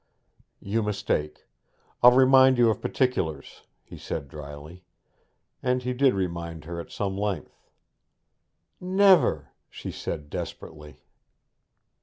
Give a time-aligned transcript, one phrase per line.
[0.59, 1.47] 'You mistake.
[2.01, 4.83] I'll remind you of particulars,' he said drily.
[5.61, 7.61] And he did remind her at some length.
[8.79, 11.03] 'Never!' she said desperately.